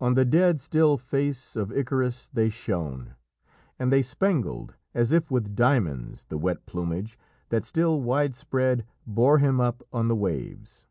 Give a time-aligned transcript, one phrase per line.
[0.00, 3.16] On the dead, still face of Icarus they shone,
[3.76, 9.60] and they spangled as if with diamonds the wet plumage that still, widespread, bore him
[9.60, 10.86] up on the waves.